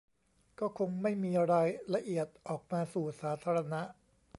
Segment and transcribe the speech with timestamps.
[0.59, 3.81] ก็คงไม่มีรายละเอียดออกมาสู่สาธารณะ